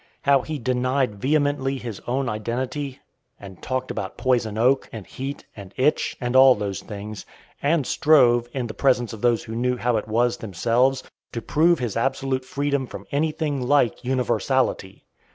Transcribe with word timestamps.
How 0.23 0.41
he 0.41 0.57
denied 0.57 1.21
vehemently 1.21 1.77
his 1.77 1.99
own 2.07 2.27
identity, 2.27 3.01
and 3.39 3.61
talked 3.61 3.91
about 3.91 4.17
"poison 4.17 4.57
oak," 4.57 4.89
and 4.91 5.05
heat, 5.05 5.45
and 5.55 5.75
itch, 5.77 6.17
and 6.19 6.35
all 6.35 6.55
those 6.55 6.81
things, 6.81 7.23
and 7.61 7.85
strove, 7.85 8.49
in 8.51 8.65
the 8.65 8.73
presence 8.73 9.13
of 9.13 9.21
those 9.21 9.43
who 9.43 9.53
knew 9.55 9.77
how 9.77 9.97
it 9.97 10.07
was 10.07 10.37
themselves, 10.37 11.03
to 11.33 11.41
prove 11.43 11.77
his 11.77 11.95
absolute 11.95 12.45
freedom 12.45 12.87
from 12.87 13.05
anything 13.11 13.61
like 13.61 14.03
"universality!" 14.03 15.03